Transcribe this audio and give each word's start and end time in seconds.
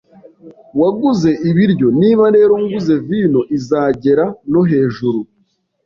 Waguze 0.79 1.31
ibiryo, 1.49 1.87
niba 2.01 2.25
rero 2.35 2.53
nguze 2.63 2.93
vino 3.07 3.41
izagera 3.57 4.25
no 4.51 4.61
hejuru. 4.69 5.19